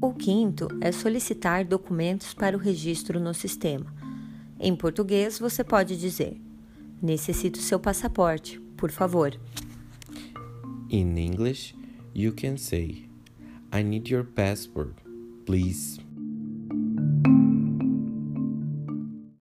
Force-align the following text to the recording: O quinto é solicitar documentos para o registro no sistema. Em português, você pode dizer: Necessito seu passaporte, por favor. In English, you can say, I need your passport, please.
O 0.00 0.12
quinto 0.12 0.68
é 0.80 0.92
solicitar 0.92 1.64
documentos 1.64 2.32
para 2.32 2.56
o 2.56 2.60
registro 2.60 3.18
no 3.18 3.34
sistema. 3.34 3.92
Em 4.60 4.74
português, 4.76 5.40
você 5.40 5.64
pode 5.64 5.98
dizer: 5.98 6.40
Necessito 7.02 7.58
seu 7.58 7.80
passaporte, 7.80 8.60
por 8.76 8.92
favor. 8.92 9.36
In 10.88 11.18
English, 11.18 11.74
you 12.14 12.32
can 12.32 12.56
say, 12.56 13.08
I 13.72 13.82
need 13.82 14.08
your 14.08 14.24
passport, 14.24 14.94
please. 15.44 16.07